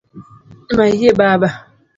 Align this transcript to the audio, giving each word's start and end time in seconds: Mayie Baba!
Mayie 0.75 1.11
Baba! 1.19 1.49